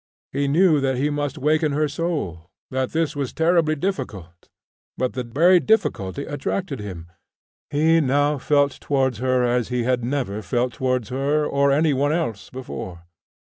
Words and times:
He 0.31 0.47
knew 0.47 0.79
that 0.81 0.97
he 0.97 1.11
must 1.11 1.37
waken 1.37 1.73
her 1.73 1.87
soul, 1.87 2.49
that 2.71 2.89
this 2.91 3.15
was 3.15 3.31
terribly 3.33 3.75
difficult, 3.75 4.49
but 4.97 5.13
the 5.13 5.23
very 5.23 5.59
difficulty 5.59 6.25
attracted 6.25 6.79
him. 6.79 7.11
He 7.69 7.99
now 8.01 8.39
felt 8.39 8.71
towards 8.81 9.19
her 9.19 9.43
as 9.43 9.67
he 9.67 9.83
had 9.83 10.03
never 10.03 10.41
felt 10.41 10.73
towards 10.73 11.09
her 11.09 11.45
or 11.45 11.71
any 11.71 11.93
one 11.93 12.11
else 12.13 12.49
before. 12.49 13.03